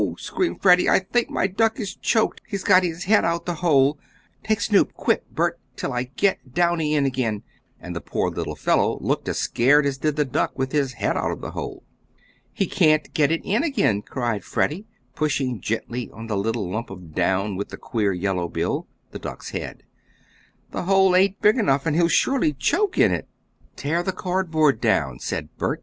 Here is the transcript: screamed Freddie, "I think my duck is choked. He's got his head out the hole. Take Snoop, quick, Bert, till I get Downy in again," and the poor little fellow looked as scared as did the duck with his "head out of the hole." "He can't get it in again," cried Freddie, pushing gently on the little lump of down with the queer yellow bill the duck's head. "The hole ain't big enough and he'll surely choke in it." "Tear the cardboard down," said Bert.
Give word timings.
screamed 0.17 0.59
Freddie, 0.63 0.89
"I 0.89 0.97
think 0.97 1.29
my 1.29 1.45
duck 1.45 1.79
is 1.79 1.93
choked. 1.95 2.41
He's 2.47 2.63
got 2.63 2.81
his 2.81 3.03
head 3.03 3.23
out 3.23 3.45
the 3.45 3.53
hole. 3.61 3.99
Take 4.43 4.59
Snoop, 4.59 4.93
quick, 4.95 5.29
Bert, 5.29 5.59
till 5.75 5.93
I 5.93 6.05
get 6.15 6.55
Downy 6.55 6.95
in 6.95 7.05
again," 7.05 7.43
and 7.79 7.95
the 7.95 8.01
poor 8.01 8.31
little 8.31 8.55
fellow 8.55 8.97
looked 8.99 9.27
as 9.29 9.37
scared 9.37 9.85
as 9.85 9.99
did 9.99 10.15
the 10.15 10.25
duck 10.25 10.57
with 10.57 10.71
his 10.71 10.93
"head 10.93 11.15
out 11.15 11.29
of 11.29 11.41
the 11.41 11.51
hole." 11.51 11.83
"He 12.51 12.65
can't 12.65 13.13
get 13.13 13.31
it 13.31 13.41
in 13.45 13.61
again," 13.63 14.01
cried 14.01 14.43
Freddie, 14.43 14.87
pushing 15.15 15.61
gently 15.61 16.09
on 16.11 16.25
the 16.25 16.35
little 16.35 16.67
lump 16.67 16.89
of 16.89 17.13
down 17.13 17.55
with 17.55 17.69
the 17.69 17.77
queer 17.77 18.11
yellow 18.11 18.47
bill 18.47 18.87
the 19.11 19.19
duck's 19.19 19.51
head. 19.51 19.83
"The 20.71 20.85
hole 20.85 21.15
ain't 21.15 21.39
big 21.43 21.57
enough 21.57 21.85
and 21.85 21.95
he'll 21.95 22.07
surely 22.07 22.53
choke 22.53 22.97
in 22.97 23.11
it." 23.11 23.27
"Tear 23.75 24.01
the 24.01 24.13
cardboard 24.13 24.81
down," 24.81 25.19
said 25.19 25.55
Bert. 25.59 25.79